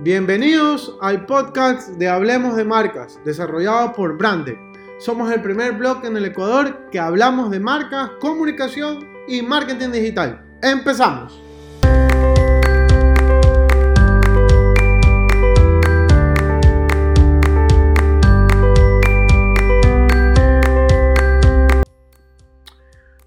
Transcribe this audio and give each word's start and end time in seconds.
Bienvenidos 0.00 0.98
al 1.00 1.24
podcast 1.24 1.90
de 1.90 2.08
Hablemos 2.08 2.56
de 2.56 2.64
Marcas, 2.64 3.20
desarrollado 3.24 3.92
por 3.92 4.18
Brande. 4.18 4.58
Somos 4.98 5.30
el 5.32 5.40
primer 5.40 5.74
blog 5.74 6.04
en 6.04 6.16
el 6.16 6.24
Ecuador 6.24 6.90
que 6.90 6.98
hablamos 6.98 7.48
de 7.52 7.60
marcas, 7.60 8.10
comunicación 8.20 9.08
y 9.28 9.40
marketing 9.42 9.90
digital. 9.90 10.58
¡Empezamos! 10.62 11.40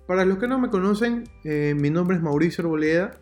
Para 0.05 0.25
los 0.25 0.37
que 0.37 0.49
no 0.49 0.59
me 0.59 0.69
conocen, 0.69 1.23
eh, 1.45 1.73
mi 1.77 1.89
nombre 1.89 2.17
es 2.17 2.21
Mauricio 2.21 2.65
Arboleda 2.65 3.17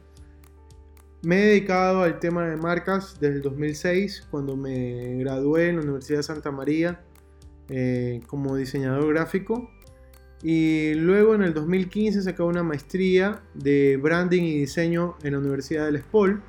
me 1.25 1.41
he 1.41 1.45
dedicado 1.47 2.03
al 2.03 2.19
tema 2.19 2.47
de 2.47 2.55
marcas 2.55 3.17
desde 3.19 3.37
el 3.37 3.41
2006, 3.41 4.27
cuando 4.29 4.55
me 4.55 5.15
gradué 5.15 5.69
en 5.69 5.77
la 5.77 5.81
Universidad 5.81 6.19
de 6.19 6.23
Santa 6.23 6.51
María 6.51 7.01
eh, 7.67 8.21
como 8.27 8.55
diseñador 8.55 9.11
gráfico. 9.11 9.71
Y 10.43 10.93
luego 10.93 11.33
en 11.33 11.41
el 11.41 11.55
2015 11.55 12.21
saqué 12.21 12.43
una 12.43 12.61
maestría 12.61 13.41
de 13.55 13.97
branding 13.97 14.43
y 14.43 14.59
diseño 14.59 15.15
en 15.23 15.31
la 15.31 15.39
Universidad 15.39 15.85
del 15.85 15.95
Espol. 15.95 16.43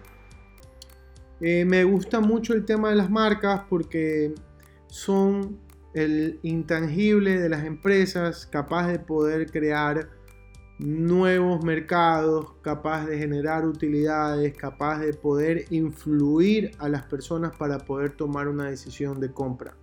Eh, 1.41 1.65
me 1.65 1.83
gusta 1.85 2.21
mucho 2.21 2.53
el 2.53 2.67
tema 2.67 2.91
de 2.91 2.97
las 2.97 3.09
marcas 3.09 3.63
porque 3.71 4.35
son 4.89 5.59
el 5.95 6.39
intangible 6.43 7.41
de 7.41 7.49
las 7.49 7.65
empresas 7.65 8.47
capaz 8.47 8.89
de 8.89 8.99
poder 8.99 9.51
crear 9.51 10.11
nuevos 10.79 11.65
mercados, 11.65 12.53
capaz 12.63 13.07
de 13.07 13.19
generar 13.19 13.67
utilidades, 13.67 14.55
capaz 14.57 15.01
de 15.01 15.15
poder 15.15 15.65
influir 15.71 16.73
a 16.79 16.89
las 16.89 17.03
personas 17.05 17.57
para 17.57 17.79
poder 17.79 18.11
tomar 18.11 18.49
una 18.49 18.71
decisión 18.71 19.19
de 19.21 19.33
compra. 19.33 19.77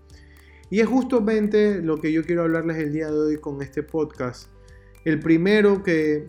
Y 0.70 0.80
es 0.80 0.88
justamente 0.88 1.82
lo 1.82 1.98
que 1.98 2.12
yo 2.12 2.24
quiero 2.24 2.44
hablarles 2.44 2.78
el 2.78 2.94
día 2.94 3.08
de 3.08 3.18
hoy 3.18 3.38
con 3.38 3.62
este 3.62 3.84
podcast. 3.84 4.50
El 5.04 5.20
primero 5.20 5.84
que 5.84 6.28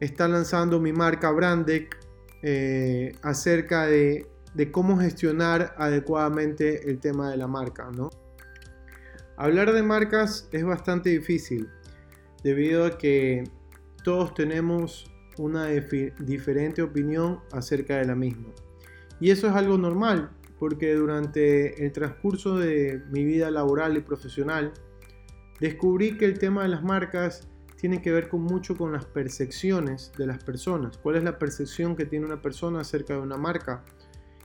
está 0.00 0.28
lanzando 0.28 0.80
mi 0.80 0.92
marca 0.92 1.30
Brandec 1.30 1.98
eh, 2.42 3.14
acerca 3.22 3.86
de, 3.86 4.26
de, 4.54 4.70
cómo 4.70 4.98
gestionar 4.98 5.74
adecuadamente 5.76 6.90
el 6.90 6.98
tema 7.00 7.30
de 7.30 7.36
la 7.36 7.46
marca. 7.46 7.90
¿no? 7.94 8.10
Hablar 9.36 9.72
de 9.72 9.82
marcas 9.82 10.48
es 10.52 10.64
bastante 10.64 11.10
difícil 11.10 11.68
debido 12.42 12.86
a 12.86 12.98
que 12.98 13.44
todos 14.02 14.34
tenemos 14.34 15.10
una 15.38 15.66
diferente 15.66 16.82
opinión 16.82 17.40
acerca 17.52 17.96
de 17.96 18.04
la 18.06 18.14
misma. 18.14 18.48
Y 19.20 19.30
eso 19.30 19.46
es 19.46 19.54
algo 19.54 19.78
normal, 19.78 20.30
porque 20.58 20.94
durante 20.94 21.84
el 21.84 21.92
transcurso 21.92 22.58
de 22.58 23.02
mi 23.10 23.24
vida 23.24 23.50
laboral 23.50 23.96
y 23.96 24.00
profesional, 24.00 24.72
descubrí 25.60 26.16
que 26.16 26.24
el 26.24 26.38
tema 26.38 26.62
de 26.62 26.68
las 26.68 26.82
marcas 26.82 27.48
tiene 27.76 28.02
que 28.02 28.12
ver 28.12 28.28
con 28.28 28.42
mucho 28.42 28.76
con 28.76 28.92
las 28.92 29.06
percepciones 29.06 30.12
de 30.18 30.26
las 30.26 30.44
personas. 30.44 30.98
¿Cuál 30.98 31.16
es 31.16 31.24
la 31.24 31.38
percepción 31.38 31.96
que 31.96 32.04
tiene 32.04 32.26
una 32.26 32.42
persona 32.42 32.80
acerca 32.80 33.14
de 33.14 33.20
una 33.20 33.38
marca? 33.38 33.84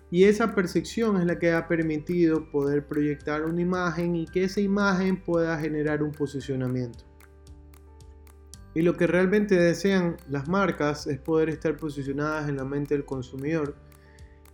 Y 0.09 0.23
esa 0.23 0.55
percepción 0.55 1.17
es 1.19 1.25
la 1.25 1.37
que 1.37 1.51
ha 1.51 1.67
permitido 1.67 2.49
poder 2.49 2.87
proyectar 2.87 3.43
una 3.43 3.61
imagen 3.61 4.15
y 4.15 4.25
que 4.25 4.45
esa 4.45 4.61
imagen 4.61 5.21
pueda 5.21 5.59
generar 5.59 6.01
un 6.01 6.11
posicionamiento. 6.11 7.03
Y 8.75 8.81
lo 8.81 8.97
que 8.97 9.07
realmente 9.07 9.55
desean 9.55 10.17
las 10.29 10.49
marcas 10.49 11.07
es 11.07 11.17
poder 11.17 11.49
estar 11.49 11.77
posicionadas 11.77 12.49
en 12.49 12.57
la 12.57 12.65
mente 12.65 12.93
del 12.93 13.05
consumidor, 13.05 13.75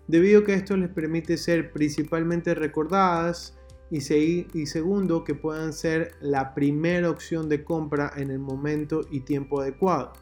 debido 0.07 0.41
a 0.41 0.43
que 0.45 0.53
esto 0.53 0.77
les 0.77 0.89
permite 0.89 1.37
ser 1.37 1.71
principalmente 1.73 2.53
recordadas 2.53 3.57
y, 3.89 3.99
segundo 3.99 5.23
que 5.23 5.33
puedan 5.33 5.73
ser 5.73 6.13
la 6.21 6.53
primera 6.53 7.09
opción 7.09 7.49
de 7.49 7.63
compra 7.63 8.13
en 8.15 8.29
el 8.29 8.39
momento 8.39 9.01
y 9.09 9.21
tiempo 9.21 9.59
adecuado. 9.59 10.13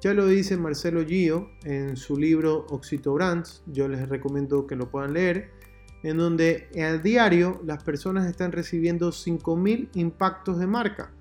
Ya 0.00 0.14
lo 0.14 0.26
dice 0.26 0.56
Marcelo 0.56 1.04
Gio 1.04 1.50
en 1.64 1.96
su 1.96 2.16
libro 2.16 2.66
Oxito 2.70 3.12
Brands, 3.12 3.62
yo 3.66 3.88
les 3.88 4.08
recomiendo 4.08 4.66
que 4.66 4.74
lo 4.74 4.90
puedan 4.90 5.12
leer, 5.12 5.50
en 6.02 6.16
donde 6.16 6.68
a 6.82 6.96
diario 6.96 7.60
las 7.66 7.82
personas 7.82 8.26
están 8.26 8.52
recibiendo 8.52 9.10
5.000 9.10 9.90
impactos 9.94 10.58
de 10.58 10.66
marca 10.66 11.12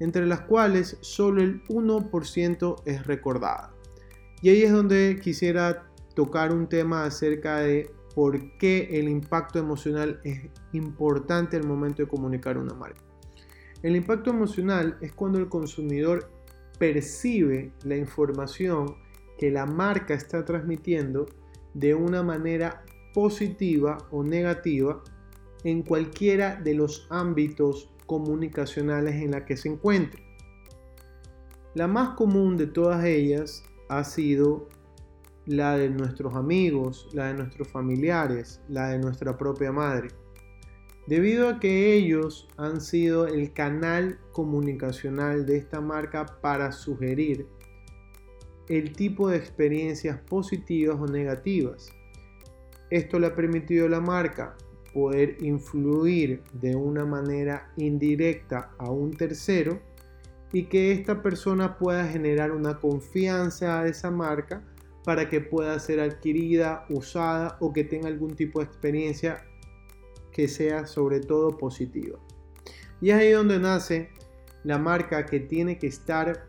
entre 0.00 0.26
las 0.26 0.40
cuales 0.42 0.98
solo 1.00 1.42
el 1.42 1.62
1% 1.64 2.82
es 2.84 3.06
recordada. 3.06 3.72
Y 4.42 4.50
ahí 4.50 4.62
es 4.62 4.72
donde 4.72 5.18
quisiera 5.22 5.90
tocar 6.14 6.52
un 6.52 6.68
tema 6.68 7.04
acerca 7.04 7.58
de 7.58 7.90
por 8.14 8.56
qué 8.58 8.88
el 8.92 9.08
impacto 9.08 9.58
emocional 9.58 10.20
es 10.24 10.48
importante 10.72 11.56
al 11.56 11.66
momento 11.66 12.02
de 12.02 12.08
comunicar 12.08 12.58
una 12.58 12.74
marca. 12.74 13.02
El 13.82 13.96
impacto 13.96 14.30
emocional 14.30 14.96
es 15.00 15.12
cuando 15.12 15.38
el 15.38 15.48
consumidor 15.48 16.30
percibe 16.78 17.72
la 17.84 17.96
información 17.96 18.96
que 19.38 19.50
la 19.50 19.66
marca 19.66 20.14
está 20.14 20.44
transmitiendo 20.44 21.26
de 21.74 21.94
una 21.94 22.22
manera 22.22 22.84
positiva 23.12 23.98
o 24.10 24.22
negativa 24.22 25.02
en 25.64 25.82
cualquiera 25.82 26.56
de 26.56 26.74
los 26.74 27.06
ámbitos 27.10 27.90
comunicacionales 28.06 29.16
en 29.16 29.30
la 29.32 29.44
que 29.44 29.56
se 29.56 29.68
encuentre. 29.68 30.22
La 31.74 31.88
más 31.88 32.10
común 32.10 32.56
de 32.56 32.66
todas 32.66 33.04
ellas 33.04 33.64
ha 33.88 34.04
sido 34.04 34.68
la 35.46 35.76
de 35.76 35.90
nuestros 35.90 36.34
amigos, 36.34 37.08
la 37.12 37.26
de 37.26 37.34
nuestros 37.34 37.68
familiares, 37.68 38.60
la 38.68 38.88
de 38.90 38.98
nuestra 38.98 39.36
propia 39.36 39.72
madre. 39.72 40.08
Debido 41.06 41.48
a 41.48 41.60
que 41.60 41.92
ellos 41.94 42.48
han 42.56 42.80
sido 42.80 43.26
el 43.26 43.52
canal 43.52 44.18
comunicacional 44.32 45.44
de 45.44 45.58
esta 45.58 45.80
marca 45.80 46.24
para 46.40 46.72
sugerir 46.72 47.46
el 48.68 48.92
tipo 48.92 49.28
de 49.28 49.36
experiencias 49.36 50.18
positivas 50.20 50.96
o 50.98 51.06
negativas. 51.06 51.90
Esto 52.88 53.18
le 53.18 53.26
ha 53.26 53.34
permitido 53.34 53.86
a 53.86 53.90
la 53.90 54.00
marca 54.00 54.56
poder 54.94 55.36
influir 55.42 56.42
de 56.52 56.76
una 56.76 57.04
manera 57.04 57.72
indirecta 57.76 58.70
a 58.78 58.90
un 58.90 59.10
tercero 59.10 59.80
y 60.52 60.66
que 60.66 60.92
esta 60.92 61.20
persona 61.20 61.76
pueda 61.76 62.06
generar 62.06 62.52
una 62.52 62.78
confianza 62.78 63.80
a 63.80 63.88
esa 63.88 64.12
marca 64.12 64.62
para 65.04 65.28
que 65.28 65.40
pueda 65.40 65.78
ser 65.80 66.00
adquirida, 66.00 66.86
usada 66.88 67.58
o 67.60 67.72
que 67.72 67.82
tenga 67.84 68.06
algún 68.06 68.36
tipo 68.36 68.60
de 68.60 68.66
experiencia 68.66 69.44
que 70.30 70.46
sea 70.46 70.86
sobre 70.86 71.20
todo 71.20 71.58
positiva. 71.58 72.18
Y 73.00 73.10
es 73.10 73.16
ahí 73.16 73.32
donde 73.32 73.58
nace 73.58 74.10
la 74.62 74.78
marca 74.78 75.26
que 75.26 75.40
tiene 75.40 75.76
que 75.76 75.88
estar 75.88 76.46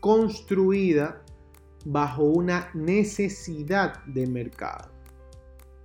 construida 0.00 1.24
bajo 1.84 2.22
una 2.22 2.70
necesidad 2.72 4.04
de 4.04 4.26
mercado. 4.26 4.90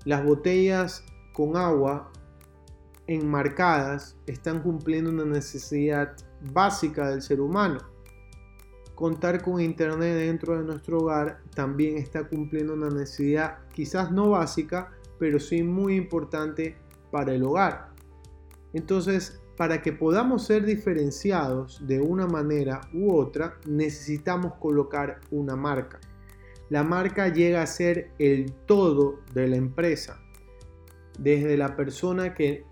Las 0.05 0.23
botellas 0.23 1.03
con 1.39 1.55
agua 1.55 2.11
enmarcadas 3.07 4.17
están 4.27 4.61
cumpliendo 4.61 5.09
una 5.09 5.23
necesidad 5.23 6.13
básica 6.51 7.11
del 7.11 7.21
ser 7.21 7.39
humano. 7.39 7.79
Contar 8.93 9.41
con 9.41 9.61
internet 9.61 10.17
dentro 10.17 10.57
de 10.57 10.65
nuestro 10.65 10.97
hogar 10.97 11.41
también 11.55 11.97
está 11.97 12.27
cumpliendo 12.27 12.73
una 12.73 12.89
necesidad 12.89 13.59
quizás 13.73 14.11
no 14.11 14.31
básica, 14.31 14.91
pero 15.17 15.39
sí 15.39 15.63
muy 15.63 15.95
importante 15.95 16.75
para 17.09 17.33
el 17.33 17.43
hogar. 17.43 17.93
Entonces, 18.73 19.41
para 19.55 19.81
que 19.81 19.93
podamos 19.93 20.43
ser 20.45 20.65
diferenciados 20.65 21.87
de 21.87 22.01
una 22.01 22.27
manera 22.27 22.81
u 22.93 23.15
otra, 23.15 23.61
necesitamos 23.65 24.55
colocar 24.55 25.21
una 25.31 25.55
marca. 25.55 26.01
La 26.69 26.83
marca 26.83 27.29
llega 27.29 27.61
a 27.61 27.67
ser 27.67 28.11
el 28.19 28.51
todo 28.65 29.21
de 29.33 29.47
la 29.47 29.55
empresa 29.55 30.19
desde 31.19 31.57
la 31.57 31.75
persona 31.75 32.33
que 32.33 32.65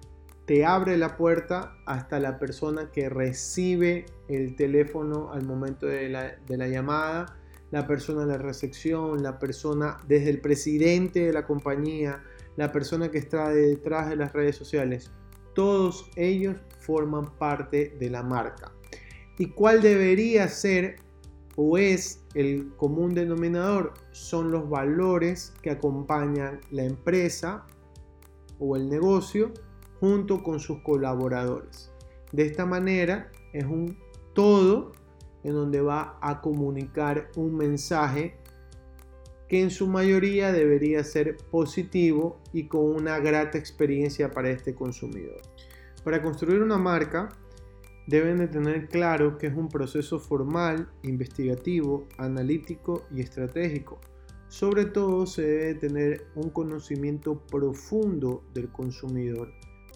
te 0.46 0.66
abre 0.66 0.98
la 0.98 1.18
puerta 1.18 1.76
hasta 1.86 2.20
la 2.20 2.40
persona 2.40 2.90
que 2.92 3.10
recibe 3.10 4.06
el 4.30 4.56
teléfono 4.56 5.32
al 5.34 5.46
momento 5.46 5.86
de 5.86 6.08
la, 6.10 6.68
llamada, 6.68 7.38
la 7.70 7.86
persona 7.86 8.22
de 8.22 8.28
la 8.28 8.38
recepción, 8.38 9.22
la 9.22 9.40
persona 9.40 9.98
desde 10.08 10.30
el 10.30 10.40
presidente 10.40 11.26
de 11.26 11.34
la 11.34 11.46
compañía, 11.46 12.24
la 12.56 12.72
persona 12.72 13.12
que 13.12 13.18
está 13.18 13.50
detrás 13.50 14.10
de 14.10 14.16
las 14.16 14.32
redes 14.32 14.56
sociales. 14.56 15.12
Todos 15.54 16.10
ellos 16.16 16.56
forman 16.80 17.38
parte 17.38 17.94
de 18.00 18.10
la 18.10 18.24
marca. 18.24 18.72
¿Y 19.38 19.48
cuál 19.48 19.82
debería 19.82 20.48
ser 20.48 20.96
o 21.58 21.78
es 21.78 22.24
el 22.36 22.72
común 22.78 23.14
denominador? 23.14 23.94
Son 24.12 24.50
los 24.50 24.70
valores 24.70 25.54
que 25.62 25.72
acompañan 25.72 26.62
la 26.72 26.86
empresa 26.86 27.66
o 28.60 28.76
el 28.76 28.90
negocio 28.90 29.52
junto 30.00 30.44
con 30.44 30.60
sus 30.60 30.80
colaboradores. 30.82 31.92
De 32.32 32.46
esta 32.46 32.66
manera 32.66 33.32
es 33.54 33.66
un 33.66 33.98
todo 34.34 34.92
en 35.44 35.54
donde 35.54 35.82
va 35.82 36.18
a 36.22 36.42
comunicar 36.42 37.30
un 37.36 37.56
mensaje 37.56 38.38
que 39.48 39.62
en 39.62 39.72
su 39.72 39.88
mayoría 39.88 40.52
debería 40.52 41.04
ser 41.04 41.38
positivo 41.38 42.40
y 42.52 42.68
con 42.68 42.82
una 42.82 43.20
grata 43.20 43.58
experiencia 43.58 44.30
para 44.30 44.50
este 44.50 44.76
consumidor. 44.76 45.42
Para 46.04 46.22
construir 46.22 46.62
una 46.62 46.78
marca 46.78 47.30
deben 48.08 48.38
de 48.38 48.48
tener 48.48 48.88
claro 48.88 49.38
que 49.38 49.48
es 49.48 49.54
un 49.56 49.70
proceso 49.70 50.20
formal, 50.20 50.90
investigativo, 51.04 52.08
analítico 52.18 53.06
y 53.12 53.22
estratégico. 53.22 54.00
Sobre 54.50 54.86
todo 54.86 55.26
se 55.26 55.42
debe 55.42 55.74
tener 55.76 56.28
un 56.36 56.50
conocimiento 56.50 57.40
profundo 57.48 58.44
del 58.54 58.70
consumidor 58.70 59.52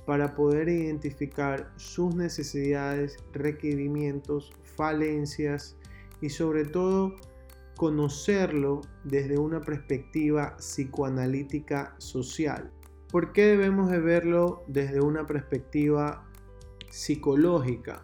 para 0.05 0.35
poder 0.35 0.67
identificar 0.67 1.71
sus 1.77 2.15
necesidades, 2.15 3.17
requerimientos, 3.31 4.51
falencias 4.75 5.77
y 6.21 6.29
sobre 6.29 6.65
todo 6.65 7.15
conocerlo 7.77 8.81
desde 9.03 9.37
una 9.39 9.61
perspectiva 9.61 10.57
psicoanalítica 10.57 11.95
social. 11.97 12.71
¿Por 13.09 13.33
qué 13.33 13.45
debemos 13.47 13.89
de 13.89 13.99
verlo 13.99 14.63
desde 14.67 15.01
una 15.01 15.25
perspectiva 15.25 16.27
psicológica? 16.89 18.03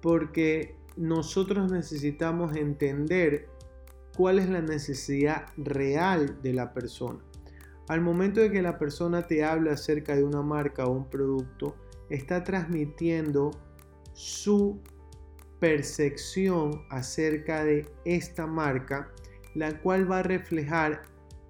Porque 0.00 0.76
nosotros 0.96 1.72
necesitamos 1.72 2.56
entender 2.56 3.48
cuál 4.16 4.38
es 4.38 4.48
la 4.48 4.60
necesidad 4.60 5.46
real 5.56 6.40
de 6.42 6.52
la 6.52 6.72
persona. 6.72 7.18
Al 7.88 8.00
momento 8.00 8.40
de 8.40 8.50
que 8.50 8.62
la 8.62 8.78
persona 8.78 9.26
te 9.26 9.44
habla 9.44 9.72
acerca 9.72 10.14
de 10.14 10.24
una 10.24 10.42
marca 10.42 10.86
o 10.86 10.92
un 10.92 11.08
producto, 11.08 11.74
está 12.10 12.44
transmitiendo 12.44 13.50
su 14.12 14.80
percepción 15.58 16.84
acerca 16.90 17.64
de 17.64 17.86
esta 18.04 18.46
marca, 18.46 19.10
la 19.54 19.80
cual 19.80 20.10
va 20.10 20.18
a 20.18 20.22
reflejar 20.22 21.02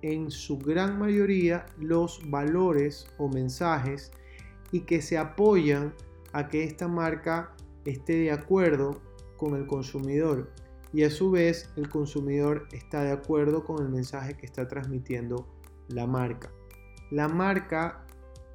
en 0.02 0.30
su 0.30 0.58
gran 0.58 0.98
mayoría 0.98 1.66
los 1.78 2.20
valores 2.28 3.06
o 3.18 3.28
mensajes 3.28 4.10
y 4.70 4.80
que 4.80 5.00
se 5.00 5.16
apoyan 5.16 5.94
a 6.32 6.48
que 6.48 6.64
esta 6.64 6.88
marca 6.88 7.54
esté 7.84 8.16
de 8.16 8.32
acuerdo 8.32 9.00
con 9.36 9.54
el 9.56 9.66
consumidor 9.66 10.50
y 10.92 11.04
a 11.04 11.10
su 11.10 11.30
vez 11.30 11.70
el 11.76 11.88
consumidor 11.88 12.68
está 12.72 13.02
de 13.02 13.12
acuerdo 13.12 13.64
con 13.64 13.82
el 13.82 13.88
mensaje 13.88 14.36
que 14.36 14.46
está 14.46 14.68
transmitiendo 14.68 15.46
la 15.88 16.06
marca. 16.06 16.52
La 17.10 17.28
marca 17.28 18.06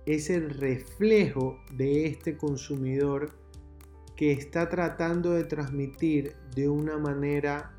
es 0.05 0.29
el 0.29 0.49
reflejo 0.51 1.59
de 1.73 2.05
este 2.05 2.37
consumidor 2.37 3.31
que 4.15 4.31
está 4.31 4.69
tratando 4.69 5.31
de 5.31 5.43
transmitir 5.43 6.35
de 6.55 6.69
una 6.69 6.97
manera 6.97 7.73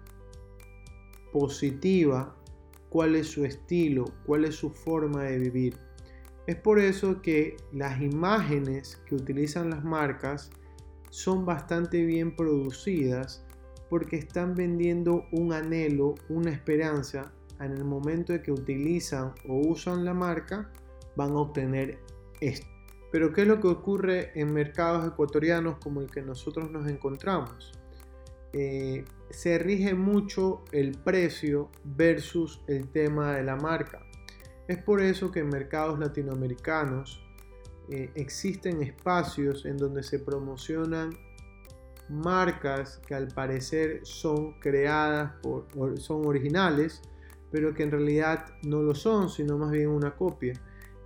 positiva 1.33 2.37
cuál 2.91 3.17
es 3.17 3.29
su 3.29 3.45
estilo, 3.45 4.05
cuál 4.25 4.45
es 4.45 4.55
su 4.55 4.71
forma 4.71 5.25
de 5.25 5.39
vivir. 5.39 5.77
Es 6.47 6.57
por 6.57 6.79
eso 6.79 7.21
que 7.21 7.57
las 7.73 8.01
imágenes 8.01 8.97
que 9.07 9.15
utilizan 9.15 9.71
las 9.71 9.85
marcas 9.85 10.51
son 11.11 11.45
bastante 11.45 12.05
bien 12.05 12.35
producidas 12.37 13.45
porque 13.89 14.17
están 14.17 14.55
vendiendo 14.55 15.27
un 15.33 15.53
anhelo, 15.53 16.15
una 16.29 16.51
esperanza. 16.51 17.33
En 17.61 17.73
el 17.73 17.85
momento 17.85 18.33
de 18.33 18.43
que 18.43 18.53
utilizan 18.53 19.33
o 19.49 19.57
usan 19.57 20.05
la 20.05 20.15
marca, 20.15 20.71
van 21.17 21.33
a 21.33 21.41
obtener 21.41 21.99
esto. 22.41 22.67
Pero 23.11 23.33
¿qué 23.33 23.43
es 23.43 23.49
lo 23.49 23.61
que 23.61 23.69
ocurre 23.69 24.31
en 24.39 24.53
mercados 24.53 25.07
ecuatorianos 25.07 25.79
como 25.79 26.01
el 26.01 26.11
que 26.11 26.23
nosotros 26.23 26.71
nos 26.71 26.89
encontramos? 26.89 27.73
Eh, 28.53 29.05
se 29.31 29.59
rige 29.59 29.95
mucho 29.95 30.65
el 30.73 30.93
precio 30.93 31.71
versus 31.85 32.63
el 32.67 32.89
tema 32.89 33.37
de 33.37 33.43
la 33.43 33.57
marca. 33.57 34.01
Es 34.69 34.83
por 34.83 35.01
eso 35.01 35.31
que 35.31 35.41
en 35.41 35.49
mercados 35.49 35.99
latinoamericanos 35.99 37.23
eh, 37.91 38.11
existen 38.15 38.83
espacios 38.83 39.65
en 39.65 39.79
donde 39.79 40.03
se 40.03 40.19
promocionan 40.19 41.11
marcas 42.09 43.01
que 43.07 43.15
al 43.15 43.29
parecer 43.29 44.01
son 44.05 44.59
creadas 44.61 45.33
por, 45.43 45.67
son 45.99 46.27
originales, 46.27 47.03
pero 47.51 47.75
que 47.75 47.83
en 47.83 47.91
realidad 47.91 48.47
no 48.63 48.83
lo 48.83 48.95
son, 48.95 49.31
sino 49.31 49.59
más 49.59 49.71
bien 49.71 49.89
una 49.89 50.15
copia. 50.15 50.55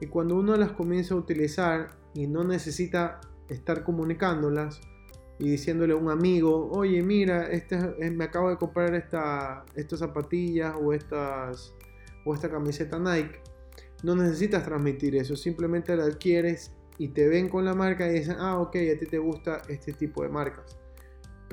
Y 0.01 0.07
cuando 0.07 0.37
uno 0.37 0.57
las 0.57 0.73
comienza 0.73 1.15
a 1.15 1.19
utilizar 1.19 1.91
y 2.15 2.27
no 2.27 2.45
necesita 2.45 3.21
estar 3.49 3.85
comunicándolas 3.85 4.81
y 5.39 5.51
diciéndole 5.51 5.93
a 5.93 5.97
un 5.97 6.11
amigo, 6.11 6.71
oye, 6.73 7.03
mira, 7.03 7.49
este, 7.51 7.77
me 8.11 8.25
acabo 8.25 8.51
de 8.51 8.57
comprar 8.57 8.95
esta, 8.95 9.65
estas 9.75 10.01
zapatillas 10.01 10.75
o, 10.81 10.93
estas, 10.93 11.75
o 12.25 12.35
esta 12.35 12.51
camiseta 12.51 12.99
Nike, 12.99 13.41
no 14.03 14.17
necesitas 14.17 14.65
transmitir 14.65 15.17
eso, 15.17 15.37
simplemente 15.37 15.97
la 15.97 16.05
adquieres 16.05 16.73
y 16.99 17.09
te 17.09 17.29
ven 17.29 17.49
con 17.49 17.65
la 17.65 17.75
marca 17.75 18.07
y 18.09 18.19
dicen, 18.19 18.37
ah, 18.39 18.59
ok, 18.59 18.77
a 18.95 18.99
ti 18.99 19.07
te 19.07 19.19
gusta 19.19 19.63
este 19.69 19.93
tipo 19.93 20.23
de 20.23 20.29
marcas. 20.29 20.82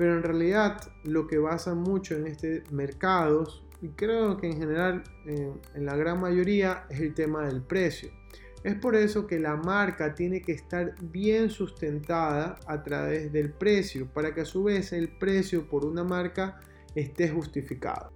Pero 0.00 0.16
en 0.16 0.22
realidad 0.22 0.80
lo 1.04 1.26
que 1.26 1.36
basa 1.36 1.74
mucho 1.74 2.14
en 2.14 2.26
este 2.26 2.64
mercados, 2.70 3.66
y 3.82 3.88
creo 3.90 4.38
que 4.38 4.46
en 4.46 4.56
general 4.56 5.02
en 5.26 5.84
la 5.84 5.94
gran 5.94 6.18
mayoría, 6.18 6.86
es 6.88 7.00
el 7.00 7.12
tema 7.12 7.46
del 7.46 7.60
precio. 7.60 8.10
Es 8.64 8.76
por 8.76 8.96
eso 8.96 9.26
que 9.26 9.38
la 9.38 9.56
marca 9.56 10.14
tiene 10.14 10.40
que 10.40 10.52
estar 10.52 10.94
bien 11.02 11.50
sustentada 11.50 12.58
a 12.66 12.82
través 12.82 13.30
del 13.30 13.52
precio, 13.52 14.08
para 14.10 14.32
que 14.32 14.40
a 14.40 14.44
su 14.46 14.64
vez 14.64 14.94
el 14.94 15.18
precio 15.18 15.68
por 15.68 15.84
una 15.84 16.02
marca 16.02 16.58
esté 16.94 17.28
justificado. 17.28 18.10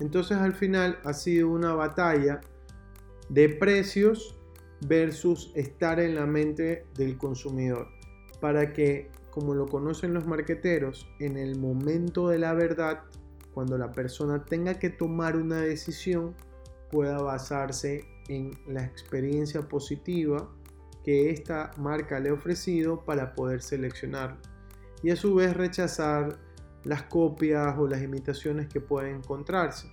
Entonces 0.00 0.38
al 0.38 0.54
final 0.54 0.98
ha 1.04 1.12
sido 1.12 1.50
una 1.50 1.72
batalla 1.72 2.40
de 3.28 3.48
precios 3.48 4.36
versus 4.88 5.52
estar 5.54 6.00
en 6.00 6.16
la 6.16 6.26
mente 6.26 6.84
del 6.96 7.16
consumidor, 7.16 7.86
para 8.40 8.72
que 8.72 9.12
como 9.32 9.54
lo 9.54 9.66
conocen 9.66 10.12
los 10.12 10.26
marqueteros, 10.26 11.08
en 11.18 11.38
el 11.38 11.58
momento 11.58 12.28
de 12.28 12.38
la 12.38 12.52
verdad, 12.52 13.00
cuando 13.54 13.78
la 13.78 13.90
persona 13.90 14.44
tenga 14.44 14.74
que 14.74 14.90
tomar 14.90 15.36
una 15.36 15.60
decisión, 15.60 16.36
pueda 16.90 17.18
basarse 17.18 18.04
en 18.28 18.52
la 18.66 18.84
experiencia 18.84 19.62
positiva 19.62 20.48
que 21.02 21.30
esta 21.30 21.70
marca 21.78 22.20
le 22.20 22.28
ha 22.28 22.34
ofrecido 22.34 23.04
para 23.04 23.34
poder 23.34 23.62
seleccionar 23.62 24.38
y 25.02 25.10
a 25.10 25.16
su 25.16 25.34
vez 25.34 25.56
rechazar 25.56 26.38
las 26.84 27.04
copias 27.04 27.74
o 27.78 27.88
las 27.88 28.02
imitaciones 28.02 28.68
que 28.68 28.80
pueden 28.80 29.16
encontrarse. 29.16 29.88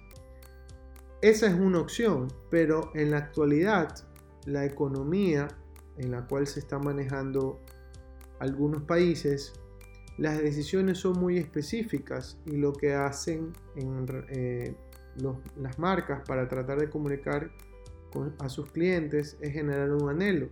Esa 1.22 1.48
es 1.48 1.54
una 1.54 1.80
opción, 1.80 2.28
pero 2.50 2.92
en 2.94 3.12
la 3.12 3.18
actualidad 3.18 3.96
la 4.46 4.66
economía 4.66 5.48
en 5.98 6.12
la 6.12 6.28
cual 6.28 6.46
se 6.46 6.60
está 6.60 6.78
manejando 6.78 7.62
algunos 8.40 8.84
países, 8.84 9.54
las 10.18 10.38
decisiones 10.40 10.98
son 10.98 11.20
muy 11.20 11.38
específicas 11.38 12.38
y 12.46 12.58
lo 12.58 12.74
que 12.74 12.94
hacen 12.94 13.54
en, 13.76 14.06
eh, 14.30 14.76
las 15.58 15.80
marcas 15.80 16.22
para 16.28 16.48
tratar 16.48 16.80
de 16.80 16.90
comunicar 16.90 17.52
a 18.40 18.50
sus 18.50 18.72
clientes 18.72 19.38
es 19.42 19.54
generar 19.54 19.92
un 19.92 20.10
anhelo. 20.10 20.48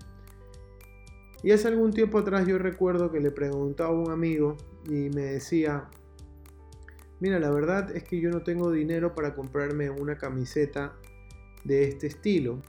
Y 1.43 1.51
hace 1.51 1.67
algún 1.67 1.91
tiempo 1.91 2.17
atrás 2.17 2.47
yo 2.47 2.57
recuerdo 2.57 3.11
que 3.11 3.19
le 3.19 3.31
preguntaba 3.31 3.89
a 3.89 3.93
un 3.93 4.11
amigo 4.11 4.57
y 4.85 5.09
me 5.09 5.23
decía, 5.23 5.87
mira, 7.19 7.39
la 7.39 7.51
verdad 7.51 7.95
es 7.95 8.03
que 8.03 8.19
yo 8.19 8.29
no 8.29 8.41
tengo 8.41 8.71
dinero 8.71 9.13
para 9.13 9.35
comprarme 9.35 9.89
una 9.89 10.17
camiseta 10.17 10.95
de 11.63 11.83
este 11.83 12.07
estilo. 12.07 12.61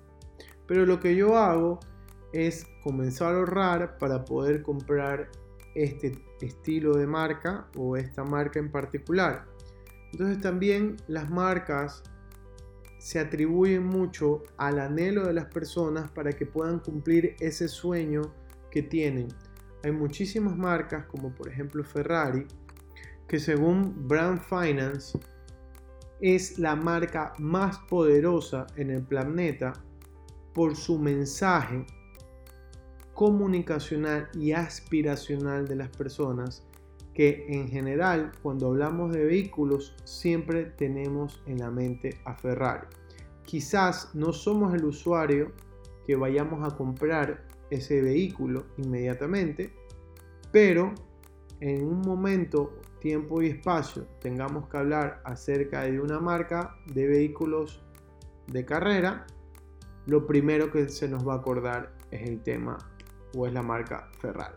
Pero 0.67 0.85
lo 0.85 1.01
que 1.01 1.17
yo 1.17 1.37
hago 1.37 1.81
es 2.33 2.67
comenzar 2.83 3.35
a 3.35 3.39
ahorrar 3.39 3.99
para 3.99 4.25
poder 4.25 4.63
comprar 4.63 5.31
este 5.75 6.13
estilo 6.41 6.97
de 6.97 7.07
marca 7.07 7.69
o 7.77 7.97
esta 7.97 8.25
marca 8.25 8.59
en 8.59 8.71
particular. 8.71 9.47
Entonces 10.13 10.41
también 10.41 10.97
las 11.07 11.31
marcas 11.31 12.03
se 12.99 13.21
atribuyen 13.21 13.85
mucho 13.87 14.43
al 14.57 14.81
anhelo 14.81 15.27
de 15.27 15.33
las 15.33 15.47
personas 15.47 16.11
para 16.11 16.33
que 16.33 16.47
puedan 16.47 16.81
cumplir 16.81 17.37
ese 17.41 17.69
sueño 17.69 18.23
que 18.71 18.83
tienen. 18.83 19.29
Hay 19.85 19.93
muchísimas 19.93 20.57
marcas 20.57 21.07
como 21.07 21.35
por 21.35 21.49
ejemplo 21.49 21.85
Ferrari 21.85 22.47
que 23.29 23.39
según 23.39 24.09
Brand 24.09 24.41
Finance 24.41 25.19
es 26.21 26.59
la 26.59 26.75
marca 26.75 27.33
más 27.39 27.79
poderosa 27.89 28.67
en 28.77 28.91
el 28.91 29.03
planeta 29.03 29.73
por 30.53 30.75
su 30.75 30.99
mensaje 30.99 31.87
comunicacional 33.19 34.29
y 34.33 34.53
aspiracional 34.53 35.67
de 35.67 35.75
las 35.75 35.89
personas 35.89 36.65
que 37.15 37.47
en 37.49 37.67
general 37.67 38.31
cuando 38.45 38.69
hablamos 38.69 39.13
de 39.13 39.25
vehículos 39.25 39.97
siempre 40.05 40.67
tenemos 40.67 41.43
en 41.47 41.59
la 41.59 41.69
mente 41.69 42.21
a 42.25 42.37
Ferrari. 42.37 42.87
Quizás 43.43 44.15
no 44.15 44.33
somos 44.33 44.73
el 44.73 44.85
usuario 44.85 45.51
que 46.07 46.15
vayamos 46.15 46.65
a 46.65 46.77
comprar 46.77 47.45
ese 47.71 48.01
vehículo 48.03 48.67
inmediatamente, 48.77 49.73
pero 50.53 50.95
en 51.59 51.89
un 51.89 52.03
momento, 52.03 52.79
tiempo 53.01 53.43
y 53.43 53.49
espacio 53.49 54.07
tengamos 54.21 54.69
que 54.69 54.77
hablar 54.77 55.23
acerca 55.25 55.83
de 55.83 56.01
una 56.01 56.21
marca 56.21 56.77
de 56.87 57.09
vehículos 57.09 57.83
de 58.47 58.65
carrera, 58.65 59.27
lo 60.07 60.25
primero 60.25 60.71
que 60.71 60.89
se 60.89 61.09
nos 61.09 61.27
va 61.27 61.33
a 61.35 61.39
acordar 61.39 61.97
es 62.13 62.23
el 62.23 62.41
tema 62.45 62.79
o 63.35 63.47
es 63.47 63.53
la 63.53 63.63
marca 63.63 64.09
Ferrari. 64.21 64.55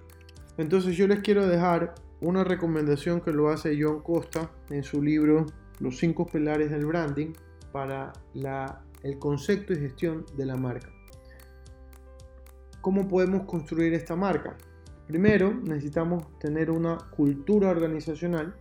Entonces 0.58 0.96
yo 0.96 1.08
les 1.08 1.20
quiero 1.20 1.48
dejar 1.48 1.96
una 2.22 2.44
recomendación 2.44 3.22
que 3.22 3.32
lo 3.32 3.50
hace 3.50 3.78
John 3.82 4.02
Costa 4.02 4.52
en 4.70 4.84
su 4.84 5.02
libro 5.02 5.46
Los 5.80 5.98
cinco 5.98 6.26
pilares 6.26 6.70
del 6.70 6.86
branding 6.86 7.34
para 7.72 8.14
el 9.04 9.18
concepto 9.18 9.74
y 9.74 9.78
gestión 9.78 10.26
de 10.38 10.46
la 10.46 10.56
marca. 10.56 10.90
¿Cómo 12.82 13.08
podemos 13.08 13.44
construir 13.46 13.94
esta 13.94 14.16
marca? 14.16 14.56
Primero, 15.08 15.54
necesitamos 15.54 16.38
tener 16.40 16.70
una 16.72 16.98
cultura 16.98 17.70
organizacional 17.70 18.56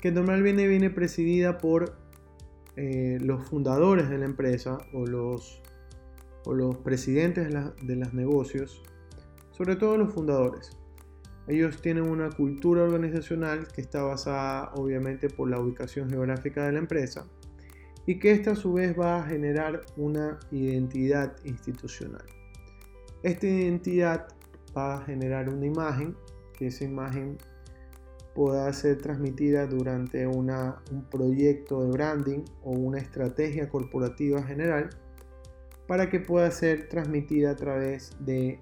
que 0.00 0.12
normalmente 0.12 0.66
viene 0.66 0.90
presidida 0.90 1.58
por 1.58 1.96
eh, 2.76 3.18
los 3.20 3.48
fundadores 3.48 4.10
de 4.10 4.18
la 4.18 4.26
empresa 4.26 4.78
o 4.92 5.06
los, 5.06 5.62
o 6.46 6.54
los 6.54 6.76
presidentes 6.78 7.52
de, 7.52 7.72
de 7.82 7.96
los 7.96 8.14
negocios, 8.14 8.82
sobre 9.50 9.76
todo 9.76 9.98
los 9.98 10.14
fundadores. 10.14 10.70
Ellos 11.48 11.80
tienen 11.82 12.08
una 12.08 12.30
cultura 12.30 12.82
organizacional 12.82 13.68
que 13.68 13.80
está 13.80 14.02
basada 14.02 14.72
obviamente 14.74 15.28
por 15.28 15.50
la 15.50 15.60
ubicación 15.60 16.08
geográfica 16.08 16.66
de 16.66 16.72
la 16.72 16.78
empresa 16.78 17.26
y 18.06 18.18
que 18.18 18.30
esta 18.30 18.52
a 18.52 18.56
su 18.56 18.72
vez 18.72 18.98
va 18.98 19.20
a 19.20 19.26
generar 19.26 19.82
una 19.96 20.38
identidad 20.50 21.36
institucional. 21.44 22.24
Esta 23.22 23.46
identidad 23.46 24.28
va 24.76 24.98
a 24.98 25.04
generar 25.04 25.48
una 25.48 25.66
imagen, 25.66 26.16
que 26.56 26.68
esa 26.68 26.84
imagen 26.84 27.36
pueda 28.34 28.72
ser 28.72 28.98
transmitida 28.98 29.66
durante 29.66 30.26
un 30.26 30.46
proyecto 31.10 31.82
de 31.82 31.90
branding 31.90 32.44
o 32.62 32.70
una 32.70 32.98
estrategia 32.98 33.68
corporativa 33.68 34.42
general 34.42 34.90
para 35.86 36.10
que 36.10 36.20
pueda 36.20 36.50
ser 36.50 36.88
transmitida 36.88 37.50
a 37.50 37.56
través 37.56 38.12
de 38.20 38.60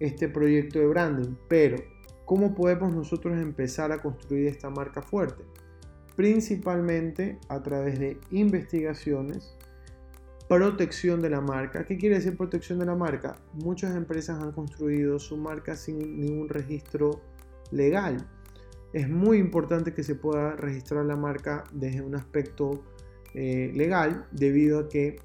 este 0.00 0.28
proyecto 0.28 0.78
de 0.78 0.86
branding. 0.86 1.34
Pero, 1.48 1.76
¿cómo 2.24 2.54
podemos 2.54 2.94
nosotros 2.94 3.40
empezar 3.40 3.92
a 3.92 4.00
construir 4.00 4.46
esta 4.46 4.70
marca 4.70 5.02
fuerte? 5.02 5.44
Principalmente 6.16 7.38
a 7.48 7.62
través 7.62 7.98
de 7.98 8.18
investigaciones, 8.30 9.56
Protección 10.52 11.22
de 11.22 11.30
la 11.30 11.40
marca. 11.40 11.86
¿Qué 11.86 11.96
quiere 11.96 12.16
decir 12.16 12.36
protección 12.36 12.78
de 12.78 12.84
la 12.84 12.94
marca? 12.94 13.38
Muchas 13.54 13.96
empresas 13.96 14.38
han 14.42 14.52
construido 14.52 15.18
su 15.18 15.38
marca 15.38 15.76
sin 15.76 16.20
ningún 16.20 16.50
registro 16.50 17.22
legal. 17.70 18.28
Es 18.92 19.08
muy 19.08 19.38
importante 19.38 19.94
que 19.94 20.02
se 20.02 20.14
pueda 20.14 20.54
registrar 20.56 21.06
la 21.06 21.16
marca 21.16 21.64
desde 21.72 22.02
un 22.02 22.14
aspecto 22.14 22.82
eh, 23.32 23.72
legal 23.74 24.26
debido 24.30 24.80
a 24.80 24.88
que 24.90 25.20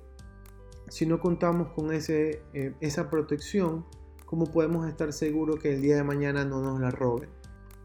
si 0.90 1.06
no 1.06 1.20
contamos 1.20 1.70
con 1.70 1.92
ese, 1.92 2.42
eh, 2.54 2.74
esa 2.80 3.10
protección, 3.10 3.86
¿cómo 4.26 4.46
podemos 4.46 4.88
estar 4.88 5.12
seguros 5.14 5.60
que 5.60 5.74
el 5.74 5.82
día 5.82 5.96
de 5.96 6.04
mañana 6.04 6.46
no 6.46 6.62
nos 6.62 6.80
la 6.80 6.92
roben? 6.92 7.30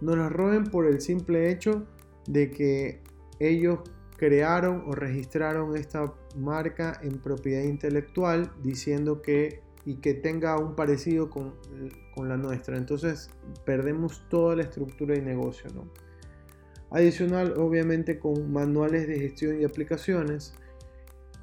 Nos 0.00 0.16
la 0.16 0.28
roben 0.28 0.64
por 0.64 0.86
el 0.86 1.00
simple 1.00 1.50
hecho 1.50 1.86
de 2.26 2.50
que 2.50 3.02
ellos 3.38 3.80
crearon 4.16 4.84
o 4.86 4.92
registraron 4.92 5.76
esta 5.76 6.12
marca 6.36 6.98
en 7.02 7.18
propiedad 7.18 7.64
intelectual 7.64 8.52
diciendo 8.62 9.20
que 9.22 9.62
y 9.84 9.96
que 9.96 10.14
tenga 10.14 10.58
un 10.58 10.74
parecido 10.74 11.28
con, 11.28 11.54
la 12.16 12.36
nuestra. 12.36 12.76
Entonces 12.76 13.30
perdemos 13.64 14.24
toda 14.28 14.56
la 14.56 14.62
estructura 14.62 15.14
de 15.14 15.22
negocio. 15.22 15.70
¿no? 15.74 15.88
Adicional, 16.90 17.54
obviamente 17.58 18.18
con 18.18 18.52
manuales 18.52 19.08
de 19.08 19.18
gestión 19.18 19.60
y 19.60 19.64
aplicaciones, 19.64 20.54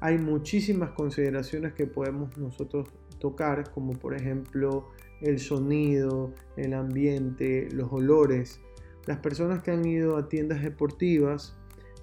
hay 0.00 0.18
muchísimas 0.18 0.90
consideraciones 0.90 1.74
que 1.74 1.86
podemos 1.86 2.36
nosotros 2.36 2.88
tocar, 3.18 3.70
como 3.72 3.92
por 3.92 4.14
ejemplo 4.14 4.88
el 5.20 5.38
sonido, 5.38 6.32
el 6.56 6.74
ambiente, 6.74 7.68
los 7.72 7.92
olores. 7.92 8.60
Las 9.06 9.18
personas 9.18 9.62
que 9.62 9.70
han 9.70 9.84
ido 9.84 10.16
a 10.16 10.28
tiendas 10.28 10.62
deportivas 10.62 11.56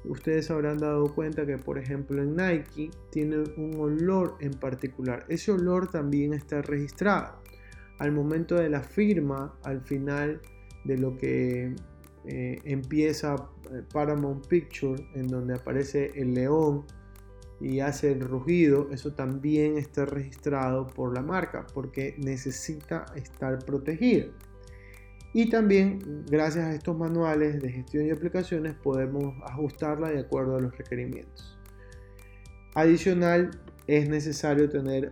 ustedes 0.10 0.50
habrán 0.52 0.78
dado 0.78 1.14
cuenta 1.14 1.46
que 1.46 1.58
por 1.58 1.78
ejemplo 1.78 2.22
en 2.22 2.36
Nike 2.36 2.92
tiene 3.12 3.44
un 3.58 3.76
olor 3.80 4.38
en 4.40 4.52
particular. 4.52 5.26
Ese 5.28 5.52
olor 5.52 5.90
también 5.90 6.34
está 6.34 6.62
registrado. 6.62 7.42
Al 8.00 8.12
momento 8.12 8.56
de 8.56 8.70
la 8.70 8.82
firma, 8.82 9.58
al 9.64 9.82
final 9.82 10.40
de 10.84 10.98
lo 10.98 11.18
que 11.18 11.76
eh, 12.26 12.62
empieza 12.64 13.36
eh, 13.72 13.82
Paramount 13.92 14.46
Picture, 14.48 15.02
en 15.16 15.28
donde 15.28 15.56
aparece 15.56 16.12
el 16.16 16.34
león 16.34 16.86
y 17.60 17.80
hace 17.80 18.12
el 18.12 18.22
rugido, 18.22 18.90
eso 18.92 19.14
también 19.14 19.78
está 19.78 20.06
registrado 20.06 20.88
por 20.88 21.14
la 21.14 21.22
marca 21.22 21.66
porque 21.74 22.16
necesita 22.18 23.06
estar 23.16 23.60
protegido. 23.66 24.32
Y 25.34 25.50
también, 25.50 26.26
gracias 26.30 26.66
a 26.66 26.74
estos 26.74 26.98
manuales 26.98 27.62
de 27.62 27.72
gestión 27.72 28.08
y 28.08 28.12
aplicaciones, 28.12 28.74
podemos 28.76 29.36
ajustarla 29.44 30.10
de 30.10 30.20
acuerdo 30.20 30.58
a 30.58 30.62
los 30.62 30.78
requerimientos. 30.78 31.60
Adicional, 32.76 33.52
es 33.88 34.10
necesario 34.10 34.70
tener 34.70 35.12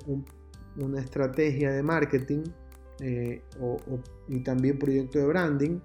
una 0.78 1.00
estrategia 1.00 1.72
de 1.72 1.82
marketing 1.82 2.44
eh, 3.00 3.42
y 4.28 4.40
también 4.42 4.78
proyecto 4.78 5.20
de 5.20 5.26
branding 5.26 5.80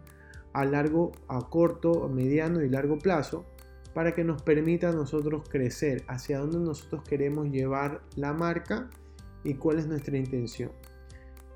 a 0.52 0.64
largo, 0.64 1.12
a 1.28 1.38
corto, 1.48 2.08
mediano 2.08 2.62
y 2.62 2.68
largo 2.68 2.98
plazo 2.98 3.46
para 3.94 4.14
que 4.14 4.24
nos 4.24 4.42
permita 4.42 4.90
a 4.90 4.92
nosotros 4.92 5.48
crecer 5.48 6.04
hacia 6.06 6.38
dónde 6.38 6.58
nosotros 6.58 7.02
queremos 7.08 7.50
llevar 7.50 8.02
la 8.16 8.32
marca 8.32 8.88
y 9.44 9.54
cuál 9.54 9.78
es 9.78 9.86
nuestra 9.86 10.16
intención. 10.16 10.70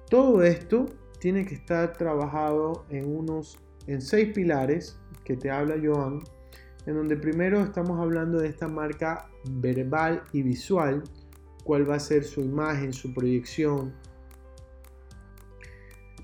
Todo 0.09 0.43
esto 0.43 0.87
tiene 1.21 1.45
que 1.45 1.55
estar 1.55 1.93
trabajado 1.93 2.85
en 2.91 3.07
unos 3.07 3.59
en 3.87 4.01
seis 4.01 4.33
pilares 4.35 4.99
que 5.25 5.37
te 5.37 5.51
habla 5.51 5.77
Joan, 5.83 6.21
en 6.87 6.95
donde 6.95 7.17
primero 7.17 7.61
estamos 7.61 8.01
hablando 8.01 8.39
de 8.39 8.49
esta 8.49 8.69
marca 8.69 9.31
verbal 9.51 10.23
y 10.33 10.43
visual, 10.43 11.03
cuál 11.65 11.89
va 11.89 11.97
a 11.97 12.01
ser 12.01 12.25
su 12.25 12.41
imagen, 12.41 12.93
su 12.93 13.13
proyección. 13.13 13.95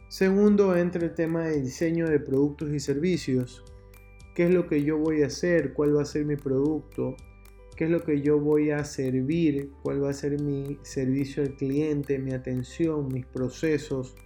Segundo, 0.08 0.76
entra 0.76 1.04
el 1.04 1.14
tema 1.14 1.44
de 1.44 1.60
diseño 1.60 2.08
de 2.08 2.18
productos 2.18 2.70
y 2.70 2.80
servicios. 2.80 3.64
¿Qué 4.40 4.46
es 4.46 4.54
lo 4.54 4.66
que 4.66 4.82
yo 4.82 4.96
voy 4.96 5.22
a 5.22 5.26
hacer? 5.26 5.74
¿Cuál 5.74 5.94
va 5.94 6.00
a 6.00 6.06
ser 6.06 6.24
mi 6.24 6.34
producto? 6.34 7.14
¿Qué 7.76 7.84
es 7.84 7.90
lo 7.90 8.00
que 8.00 8.22
yo 8.22 8.40
voy 8.40 8.70
a 8.70 8.86
servir? 8.86 9.70
¿Cuál 9.82 10.02
va 10.02 10.08
a 10.08 10.14
ser 10.14 10.40
mi 10.40 10.78
servicio 10.80 11.42
al 11.42 11.56
cliente, 11.56 12.18
mi 12.18 12.32
atención, 12.32 13.08
mis 13.08 13.26
procesos? 13.26 14.16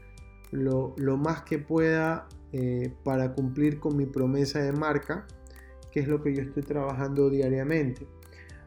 lo, 0.52 0.94
más 1.16 1.42
que 1.42 1.58
pueda 1.58 2.28
eh, 2.52 2.92
para 3.02 3.32
cumplir 3.32 3.80
con 3.80 3.96
mi 3.96 4.06
promesa 4.06 4.62
de 4.62 4.70
marca, 4.70 5.26
que 5.90 5.98
es 5.98 6.06
lo 6.06 6.22
que 6.22 6.32
yo 6.32 6.42
estoy 6.42 6.62
trabajando 6.62 7.28
diariamente. 7.28 8.06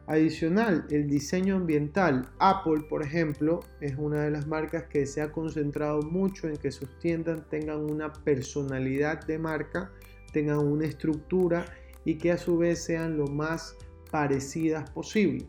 Adicional, 0.06 0.86
el 0.90 1.06
diseño 1.06 1.56
ambiental. 1.56 2.28
Apple, 2.38 2.84
por 2.90 3.02
ejemplo, 3.02 3.60
es 3.80 3.94
una 3.96 4.22
de 4.22 4.30
las 4.30 4.46
marcas 4.46 4.84
que 4.84 5.06
se 5.06 5.22
ha 5.22 5.32
concentrado 5.32 6.02
mucho 6.02 6.46
en 6.46 6.58
que 6.58 6.70
sus 6.70 6.98
tiendas 6.98 7.48
tengan 7.48 7.90
una 7.90 8.12
personalidad 8.12 9.26
de 9.26 9.38
marca, 9.38 9.90
tengan 10.32 10.58
una 10.58 10.86
estructura 10.86 11.64
y 12.04 12.16
que 12.16 12.32
a 12.32 12.38
su 12.38 12.58
vez 12.58 12.82
sean 12.82 13.16
lo 13.16 13.26
más 13.26 13.76
parecidas 14.10 14.88
posible. 14.90 15.46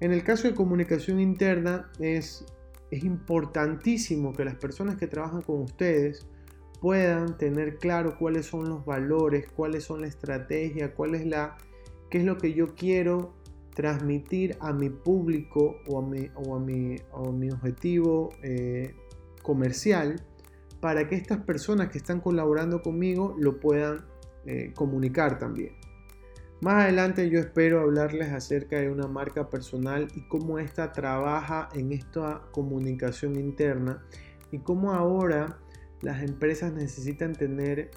En 0.00 0.12
el 0.12 0.22
caso 0.22 0.48
de 0.48 0.54
comunicación 0.54 1.20
interna 1.20 1.90
es 1.98 2.44
importantísimo 2.90 4.32
que 4.32 4.44
las 4.44 4.56
personas 4.56 4.96
que 4.96 5.06
trabajan 5.06 5.42
con 5.42 5.62
ustedes 5.62 6.26
puedan 6.80 7.38
tener 7.38 7.78
claro 7.78 8.16
cuáles 8.18 8.46
son 8.46 8.68
los 8.68 8.84
valores, 8.84 9.46
cuáles 9.56 9.84
son 9.84 10.02
la 10.02 10.06
estrategia, 10.06 10.94
cuál 10.94 11.14
es 11.14 11.24
la, 11.26 11.56
qué 12.10 12.18
es 12.18 12.24
lo 12.24 12.36
que 12.36 12.52
yo 12.52 12.74
quiero 12.74 13.32
transmitir 13.74 14.56
a 14.60 14.72
mi 14.72 14.90
público 14.90 15.76
o 15.88 15.98
a 15.98 16.02
mi, 16.02 16.28
o 16.34 16.56
a 16.56 16.60
mi, 16.60 16.96
mi 17.32 17.50
objetivo 17.50 18.30
eh, 18.42 18.94
comercial 19.42 20.22
para 20.84 21.08
que 21.08 21.14
estas 21.14 21.38
personas 21.38 21.88
que 21.88 21.96
están 21.96 22.20
colaborando 22.20 22.82
conmigo 22.82 23.34
lo 23.38 23.58
puedan 23.58 24.04
eh, 24.44 24.70
comunicar 24.74 25.38
también. 25.38 25.72
Más 26.60 26.84
adelante 26.84 27.30
yo 27.30 27.38
espero 27.38 27.80
hablarles 27.80 28.30
acerca 28.30 28.78
de 28.78 28.90
una 28.90 29.06
marca 29.06 29.48
personal 29.48 30.08
y 30.14 30.28
cómo 30.28 30.58
esta 30.58 30.92
trabaja 30.92 31.70
en 31.72 31.90
esta 31.90 32.42
comunicación 32.52 33.36
interna 33.36 34.04
y 34.52 34.58
cómo 34.58 34.92
ahora 34.92 35.56
las 36.02 36.22
empresas 36.22 36.70
necesitan 36.74 37.32
tener 37.32 37.90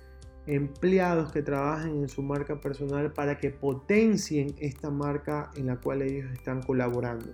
empleados 0.46 1.34
que 1.34 1.42
trabajen 1.42 2.04
en 2.04 2.08
su 2.08 2.24
marca 2.24 2.62
personal 2.62 3.12
para 3.12 3.38
que 3.38 3.50
potencien 3.52 4.56
esta 4.60 4.90
marca 4.90 5.52
en 5.58 5.66
la 5.66 5.76
cual 5.76 6.04
ellos 6.04 6.32
están 6.32 6.62
colaborando. 6.62 7.34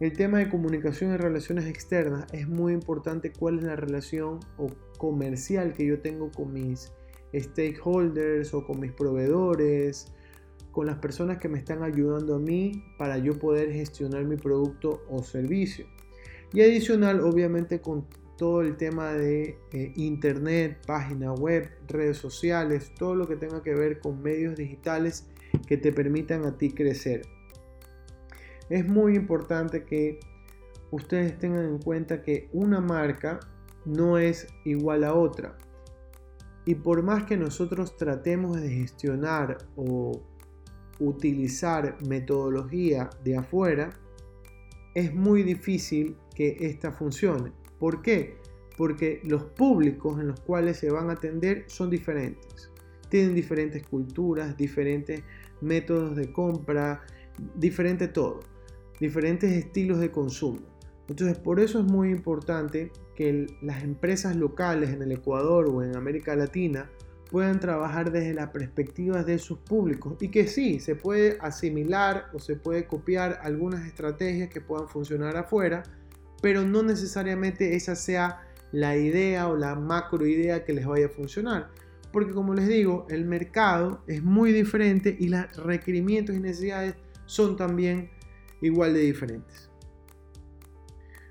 El 0.00 0.12
tema 0.12 0.38
de 0.38 0.48
comunicación 0.48 1.12
y 1.12 1.16
relaciones 1.16 1.66
externas 1.66 2.32
es 2.32 2.46
muy 2.46 2.72
importante 2.72 3.32
cuál 3.32 3.58
es 3.58 3.64
la 3.64 3.74
relación 3.74 4.38
comercial 4.96 5.72
que 5.72 5.86
yo 5.86 6.00
tengo 6.00 6.30
con 6.30 6.52
mis 6.52 6.92
stakeholders 7.34 8.54
o 8.54 8.64
con 8.64 8.78
mis 8.78 8.92
proveedores, 8.92 10.12
con 10.70 10.86
las 10.86 10.98
personas 10.98 11.38
que 11.38 11.48
me 11.48 11.58
están 11.58 11.82
ayudando 11.82 12.36
a 12.36 12.38
mí 12.38 12.84
para 12.96 13.18
yo 13.18 13.36
poder 13.40 13.72
gestionar 13.72 14.24
mi 14.24 14.36
producto 14.36 15.02
o 15.08 15.24
servicio. 15.24 15.86
Y 16.52 16.60
adicional, 16.60 17.20
obviamente, 17.20 17.80
con 17.80 18.06
todo 18.36 18.60
el 18.60 18.76
tema 18.76 19.12
de 19.14 19.58
eh, 19.72 19.92
internet, 19.96 20.78
página 20.86 21.32
web, 21.32 21.68
redes 21.88 22.18
sociales, 22.18 22.92
todo 22.96 23.16
lo 23.16 23.26
que 23.26 23.34
tenga 23.34 23.64
que 23.64 23.74
ver 23.74 23.98
con 23.98 24.22
medios 24.22 24.54
digitales 24.54 25.26
que 25.66 25.76
te 25.76 25.90
permitan 25.90 26.44
a 26.44 26.56
ti 26.56 26.70
crecer. 26.70 27.22
Es 28.68 28.86
muy 28.86 29.16
importante 29.16 29.84
que 29.84 30.20
ustedes 30.90 31.38
tengan 31.38 31.64
en 31.64 31.78
cuenta 31.78 32.22
que 32.22 32.48
una 32.52 32.80
marca 32.80 33.40
no 33.84 34.18
es 34.18 34.46
igual 34.64 35.04
a 35.04 35.14
otra. 35.14 35.56
Y 36.64 36.74
por 36.74 37.02
más 37.02 37.24
que 37.24 37.36
nosotros 37.36 37.96
tratemos 37.96 38.60
de 38.60 38.68
gestionar 38.68 39.56
o 39.76 40.20
utilizar 41.00 41.96
metodología 42.06 43.08
de 43.24 43.38
afuera, 43.38 43.90
es 44.94 45.14
muy 45.14 45.42
difícil 45.42 46.16
que 46.34 46.56
esta 46.60 46.92
funcione. 46.92 47.52
¿Por 47.78 48.02
qué? 48.02 48.36
Porque 48.76 49.20
los 49.24 49.44
públicos 49.44 50.20
en 50.20 50.28
los 50.28 50.40
cuales 50.40 50.76
se 50.76 50.90
van 50.90 51.08
a 51.08 51.14
atender 51.14 51.64
son 51.68 51.88
diferentes. 51.88 52.70
Tienen 53.08 53.34
diferentes 53.34 53.86
culturas, 53.86 54.56
diferentes 54.56 55.22
métodos 55.62 56.16
de 56.16 56.30
compra, 56.32 57.00
diferente 57.54 58.08
todo, 58.08 58.40
diferentes 59.00 59.52
estilos 59.52 59.98
de 59.98 60.10
consumo. 60.10 60.60
Entonces, 61.08 61.38
por 61.38 61.58
eso 61.58 61.80
es 61.80 61.86
muy 61.86 62.10
importante 62.10 62.92
que 63.14 63.46
las 63.62 63.82
empresas 63.82 64.36
locales 64.36 64.90
en 64.90 65.02
el 65.02 65.12
Ecuador 65.12 65.68
o 65.68 65.82
en 65.82 65.96
América 65.96 66.36
Latina 66.36 66.90
puedan 67.30 67.60
trabajar 67.60 68.10
desde 68.10 68.34
la 68.34 68.52
perspectiva 68.52 69.22
de 69.22 69.38
sus 69.38 69.58
públicos 69.58 70.16
y 70.20 70.28
que 70.28 70.46
sí, 70.46 70.80
se 70.80 70.94
puede 70.94 71.38
asimilar 71.40 72.26
o 72.32 72.38
se 72.38 72.56
puede 72.56 72.86
copiar 72.86 73.40
algunas 73.42 73.86
estrategias 73.86 74.48
que 74.48 74.60
puedan 74.60 74.88
funcionar 74.88 75.36
afuera, 75.36 75.82
pero 76.40 76.62
no 76.62 76.82
necesariamente 76.82 77.74
esa 77.74 77.96
sea 77.96 78.42
la 78.72 78.96
idea 78.96 79.48
o 79.48 79.56
la 79.56 79.74
macro 79.74 80.26
idea 80.26 80.64
que 80.64 80.72
les 80.72 80.86
vaya 80.86 81.06
a 81.06 81.10
funcionar. 81.10 81.70
Porque 82.12 82.32
como 82.32 82.54
les 82.54 82.68
digo, 82.68 83.06
el 83.10 83.24
mercado 83.26 84.02
es 84.06 84.22
muy 84.22 84.52
diferente 84.52 85.16
y 85.18 85.28
los 85.28 85.56
requerimientos 85.56 86.34
y 86.34 86.40
necesidades 86.40 86.94
son 87.26 87.56
también 87.56 88.10
igual 88.60 88.94
de 88.94 89.00
diferentes. 89.00 89.70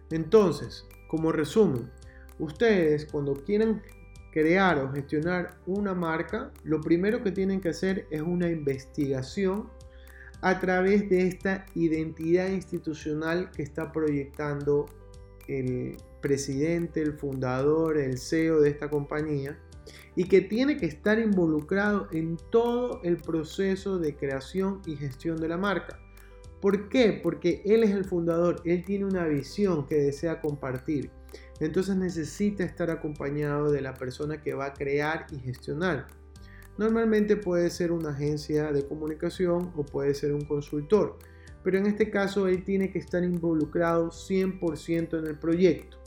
Entonces, 0.10 0.86
como 1.08 1.32
resumen, 1.32 1.90
ustedes 2.40 3.06
cuando 3.06 3.34
quieren 3.34 3.82
crear 4.32 4.78
o 4.78 4.92
gestionar 4.92 5.58
una 5.66 5.94
marca, 5.94 6.52
lo 6.64 6.80
primero 6.82 7.24
que 7.24 7.32
tienen 7.32 7.60
que 7.60 7.70
hacer 7.70 8.08
es 8.12 8.22
una 8.22 8.50
investigación 8.50 9.70
a 10.42 10.60
través 10.60 11.10
de 11.10 11.28
esta 11.28 11.66
identidad 11.74 12.50
institucional 12.50 13.50
que 13.52 13.64
está 13.64 13.92
proyectando 13.92 14.86
el 15.48 15.98
presidente, 16.22 17.02
el 17.02 17.14
fundador, 17.14 17.98
el 17.98 18.18
CEO 18.18 18.60
de 18.60 18.70
esta 18.70 18.90
compañía 18.90 19.58
y 20.16 20.26
que 20.26 20.42
tiene 20.42 20.78
que 20.78 20.86
estar 20.86 21.20
involucrado 21.20 22.08
en 22.12 22.38
todo 22.52 23.02
el 23.04 23.18
proceso 23.18 23.98
de 23.98 24.16
creación 24.16 24.82
y 24.86 24.96
gestión 24.96 25.38
de 25.38 25.48
la 25.48 25.58
marca. 25.58 26.00
¿Por 26.62 26.90
qué? 26.90 27.20
Porque 27.22 27.62
él 27.66 27.84
es 27.84 27.92
el 27.92 28.06
fundador, 28.06 28.62
él 28.66 28.84
tiene 28.84 29.06
una 29.06 29.26
visión 29.26 29.86
que 29.86 29.96
desea 29.96 30.42
compartir. 30.42 31.12
Entonces 31.60 31.96
necesita 31.96 32.64
estar 32.64 32.90
acompañado 32.90 33.72
de 33.72 33.82
la 33.82 33.94
persona 33.94 34.42
que 34.42 34.54
va 34.54 34.68
a 34.68 34.74
crear 34.74 35.28
y 35.32 35.40
gestionar. 35.40 36.08
Normalmente 36.78 37.36
puede 37.36 37.70
ser 37.70 37.92
una 37.92 38.10
agencia 38.10 38.72
de 38.72 38.86
comunicación 38.86 39.72
o 39.76 39.84
puede 39.84 40.14
ser 40.14 40.34
un 40.34 40.46
consultor, 40.46 41.18
pero 41.64 41.80
en 41.80 41.88
este 41.88 42.12
caso 42.12 42.48
él 42.48 42.64
tiene 42.64 42.92
que 42.92 43.00
estar 43.00 43.24
involucrado 43.24 44.10
100% 44.10 45.20
en 45.20 45.28
el 45.28 45.40
proyecto. 45.40 45.98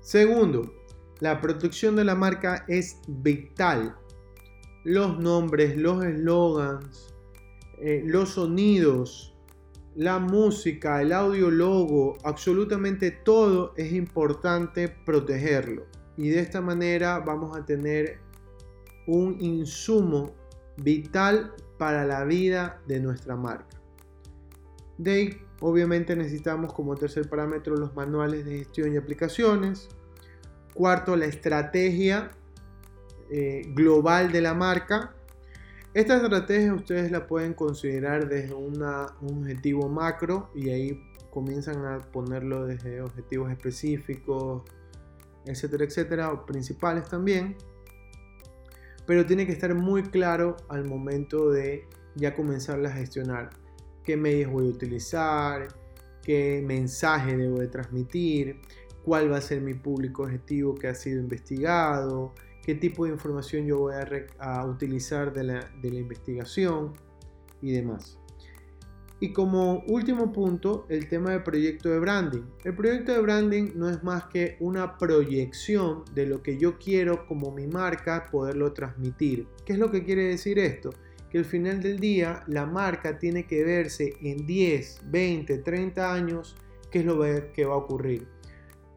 Segundo, 0.00 0.74
la 1.20 1.40
protección 1.40 1.96
de 1.96 2.04
la 2.04 2.14
marca 2.14 2.64
es 2.68 3.00
vital. 3.08 3.96
Los 4.84 5.18
nombres, 5.18 5.76
los 5.76 6.04
eslogans, 6.04 7.14
eh, 7.80 8.02
los 8.04 8.30
sonidos, 8.30 9.34
la 9.94 10.18
música, 10.18 11.02
el 11.02 11.12
audio 11.12 11.50
logo, 11.50 12.18
absolutamente 12.24 13.10
todo 13.10 13.74
es 13.76 13.92
importante 13.92 14.88
protegerlo. 14.88 15.86
Y 16.16 16.28
de 16.28 16.40
esta 16.40 16.60
manera 16.60 17.18
vamos 17.20 17.56
a 17.56 17.64
tener 17.64 18.18
un 19.06 19.40
insumo 19.40 20.34
vital 20.76 21.52
para 21.78 22.04
la 22.04 22.24
vida 22.24 22.80
de 22.86 23.00
nuestra 23.00 23.36
marca. 23.36 23.80
De 24.98 25.12
ahí, 25.12 25.40
obviamente 25.60 26.14
necesitamos 26.16 26.72
como 26.72 26.96
tercer 26.96 27.28
parámetro 27.28 27.76
los 27.76 27.94
manuales 27.94 28.44
de 28.44 28.58
gestión 28.58 28.92
y 28.92 28.96
aplicaciones. 28.96 29.88
Cuarto, 30.74 31.16
la 31.16 31.26
estrategia 31.26 32.30
eh, 33.30 33.62
global 33.74 34.32
de 34.32 34.40
la 34.40 34.54
marca. 34.54 35.14
Esta 35.98 36.14
estrategia 36.14 36.72
ustedes 36.74 37.10
la 37.10 37.26
pueden 37.26 37.54
considerar 37.54 38.28
desde 38.28 38.54
un 38.54 38.80
objetivo 39.20 39.88
macro 39.88 40.48
y 40.54 40.70
ahí 40.70 41.02
comienzan 41.28 41.84
a 41.84 41.98
ponerlo 41.98 42.66
desde 42.66 43.02
objetivos 43.02 43.50
específicos, 43.50 44.62
etcétera, 45.44 45.84
etcétera, 45.84 46.32
o 46.32 46.46
principales 46.46 47.08
también. 47.08 47.56
Pero 49.08 49.26
tiene 49.26 49.44
que 49.44 49.50
estar 49.50 49.74
muy 49.74 50.04
claro 50.04 50.54
al 50.68 50.84
momento 50.84 51.50
de 51.50 51.88
ya 52.14 52.32
comenzar 52.32 52.86
a 52.86 52.92
gestionar. 52.92 53.50
Qué 54.04 54.16
medios 54.16 54.52
voy 54.52 54.68
a 54.68 54.70
utilizar, 54.70 55.66
qué 56.22 56.62
mensaje 56.64 57.36
debo 57.36 57.58
de 57.58 57.66
transmitir, 57.66 58.60
cuál 59.04 59.32
va 59.32 59.38
a 59.38 59.40
ser 59.40 59.60
mi 59.62 59.74
público 59.74 60.22
objetivo 60.22 60.76
que 60.76 60.86
ha 60.86 60.94
sido 60.94 61.20
investigado, 61.20 62.34
qué 62.68 62.74
tipo 62.74 63.06
de 63.06 63.12
información 63.12 63.64
yo 63.64 63.78
voy 63.78 63.94
a, 64.38 64.66
utilizar 64.66 65.32
de 65.32 65.42
la, 65.42 65.70
de 65.80 65.90
la 65.90 66.00
investigación 66.00 66.92
y 67.62 67.72
demás. 67.72 68.18
Y 69.20 69.32
como 69.32 69.84
último 69.86 70.30
punto, 70.32 70.84
el 70.90 71.08
tema 71.08 71.30
del 71.30 71.42
proyecto 71.42 71.88
de 71.88 71.98
branding. 71.98 72.42
El 72.64 72.74
proyecto 72.74 73.12
de 73.12 73.22
branding 73.22 73.70
no 73.74 73.88
es 73.88 74.04
más 74.04 74.24
que 74.24 74.58
una 74.60 74.98
proyección 74.98 76.04
de 76.14 76.26
lo 76.26 76.42
que 76.42 76.58
yo 76.58 76.76
quiero 76.76 77.26
como 77.26 77.52
mi 77.52 77.66
marca 77.66 78.28
poderlo 78.30 78.74
transmitir. 78.74 79.46
¿Qué 79.64 79.72
es 79.72 79.78
lo 79.78 79.90
que 79.90 80.04
quiere 80.04 80.24
decir 80.24 80.58
esto? 80.58 80.90
Que 81.30 81.38
al 81.38 81.46
final 81.46 81.80
del 81.80 81.98
día 81.98 82.44
la 82.48 82.66
marca 82.66 83.18
tiene 83.18 83.46
que 83.46 83.64
verse 83.64 84.12
en 84.20 84.46
10, 84.46 85.04
20, 85.06 85.56
30 85.56 86.12
años 86.12 86.54
qué 86.90 86.98
es 86.98 87.06
lo 87.06 87.18
que 87.54 87.64
va 87.64 87.72
a 87.72 87.78
ocurrir 87.78 88.37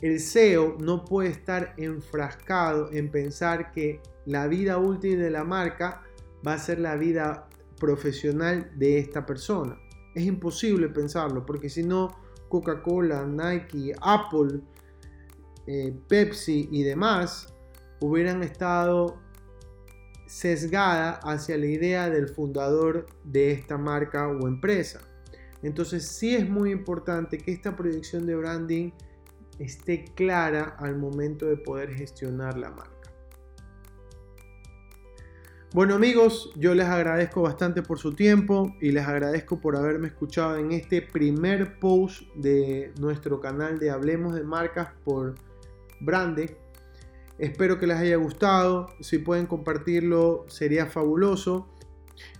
el 0.01 0.19
SEO 0.19 0.77
no 0.79 1.05
puede 1.05 1.29
estar 1.29 1.73
enfrascado 1.77 2.91
en 2.91 3.11
pensar 3.11 3.71
que 3.71 4.01
la 4.25 4.47
vida 4.47 4.77
útil 4.77 5.19
de 5.19 5.29
la 5.29 5.43
marca 5.43 6.03
va 6.45 6.53
a 6.53 6.59
ser 6.59 6.79
la 6.79 6.95
vida 6.95 7.47
profesional 7.79 8.71
de 8.75 8.99
esta 8.99 9.25
persona. 9.25 9.77
Es 10.15 10.25
imposible 10.25 10.89
pensarlo, 10.89 11.45
porque 11.45 11.69
si 11.69 11.83
no, 11.83 12.15
Coca-Cola, 12.49 13.25
Nike, 13.25 13.93
Apple, 14.01 14.61
eh, 15.67 15.95
Pepsi 16.07 16.67
y 16.71 16.83
demás 16.83 17.53
hubieran 17.99 18.43
estado 18.43 19.19
sesgada 20.25 21.19
hacia 21.23 21.57
la 21.57 21.65
idea 21.67 22.09
del 22.09 22.29
fundador 22.29 23.05
de 23.23 23.51
esta 23.51 23.77
marca 23.77 24.27
o 24.27 24.47
empresa. 24.47 25.01
Entonces 25.61 26.07
sí 26.07 26.35
es 26.35 26.49
muy 26.49 26.71
importante 26.71 27.37
que 27.37 27.51
esta 27.51 27.75
proyección 27.75 28.25
de 28.25 28.35
branding 28.35 28.91
esté 29.59 30.05
clara 30.15 30.75
al 30.79 30.97
momento 30.97 31.45
de 31.45 31.57
poder 31.57 31.93
gestionar 31.93 32.57
la 32.57 32.71
marca. 32.71 33.01
Bueno 35.73 35.95
amigos, 35.95 36.51
yo 36.57 36.75
les 36.75 36.87
agradezco 36.87 37.43
bastante 37.43 37.81
por 37.81 37.97
su 37.97 38.11
tiempo 38.11 38.75
y 38.81 38.91
les 38.91 39.07
agradezco 39.07 39.61
por 39.61 39.77
haberme 39.77 40.07
escuchado 40.07 40.57
en 40.57 40.73
este 40.73 41.01
primer 41.01 41.79
post 41.79 42.23
de 42.35 42.91
nuestro 42.99 43.39
canal 43.39 43.79
de 43.79 43.89
Hablemos 43.89 44.35
de 44.35 44.43
Marcas 44.43 44.89
por 45.05 45.35
Brande. 46.01 46.57
Espero 47.37 47.79
que 47.79 47.87
les 47.87 47.95
haya 47.95 48.17
gustado, 48.17 48.87
si 48.99 49.19
pueden 49.19 49.45
compartirlo 49.45 50.43
sería 50.49 50.87
fabuloso. 50.87 51.69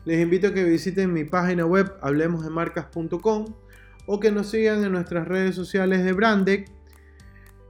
Les 0.04 0.20
invito 0.22 0.48
a 0.48 0.54
que 0.54 0.66
visiten 0.66 1.14
mi 1.14 1.24
página 1.24 1.66
web 1.66 1.90
hablemosdemarcas.com 2.02 3.46
o 4.08 4.20
que 4.20 4.32
nos 4.34 4.50
sigan 4.50 4.84
en 4.84 4.92
nuestras 4.92 5.26
redes 5.26 5.56
sociales 5.56 6.04
de 6.04 6.12
Brandec 6.12 6.70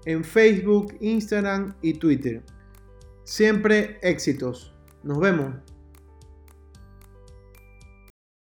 en 0.05 0.23
Facebook, 0.23 0.95
Instagram 0.99 1.73
y 1.81 1.93
Twitter. 1.93 2.43
Siempre 3.23 3.99
éxitos. 4.01 4.73
Nos 5.03 5.19
vemos. 5.19 5.55